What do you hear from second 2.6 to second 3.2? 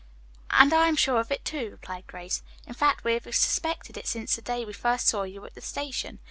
"In fact, we